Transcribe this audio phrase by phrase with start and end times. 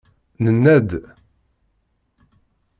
[0.43, 0.89] Nenna-d.